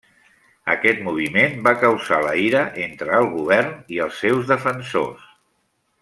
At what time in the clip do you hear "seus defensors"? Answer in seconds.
4.25-5.29